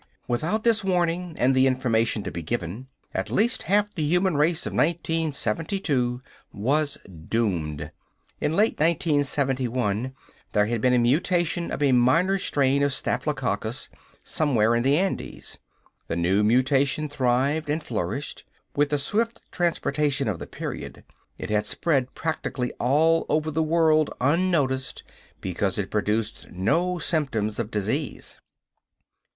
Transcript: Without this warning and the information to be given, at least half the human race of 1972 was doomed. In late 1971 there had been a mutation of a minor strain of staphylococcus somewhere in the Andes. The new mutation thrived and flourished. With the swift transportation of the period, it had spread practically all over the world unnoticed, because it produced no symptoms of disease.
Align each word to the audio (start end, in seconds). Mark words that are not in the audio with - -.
Without 0.27 0.63
this 0.63 0.83
warning 0.83 1.35
and 1.37 1.53
the 1.53 1.67
information 1.67 2.23
to 2.23 2.31
be 2.31 2.41
given, 2.41 2.87
at 3.13 3.29
least 3.29 3.61
half 3.69 3.93
the 3.93 4.01
human 4.03 4.35
race 4.35 4.65
of 4.65 4.73
1972 4.73 6.23
was 6.51 6.97
doomed. 7.27 7.91
In 8.39 8.55
late 8.55 8.79
1971 8.79 10.13
there 10.53 10.65
had 10.65 10.81
been 10.81 10.95
a 10.95 10.97
mutation 10.97 11.69
of 11.69 11.83
a 11.83 11.91
minor 11.91 12.39
strain 12.39 12.81
of 12.81 12.93
staphylococcus 12.93 13.89
somewhere 14.23 14.73
in 14.73 14.81
the 14.81 14.97
Andes. 14.97 15.59
The 16.07 16.15
new 16.15 16.41
mutation 16.43 17.07
thrived 17.07 17.69
and 17.69 17.83
flourished. 17.83 18.43
With 18.75 18.89
the 18.89 18.97
swift 18.97 19.43
transportation 19.51 20.27
of 20.27 20.39
the 20.39 20.47
period, 20.47 21.03
it 21.37 21.51
had 21.51 21.67
spread 21.67 22.15
practically 22.15 22.71
all 22.79 23.27
over 23.29 23.51
the 23.51 23.61
world 23.61 24.09
unnoticed, 24.19 25.03
because 25.41 25.77
it 25.77 25.91
produced 25.91 26.51
no 26.51 26.97
symptoms 26.97 27.59
of 27.59 27.69
disease. 27.69 28.39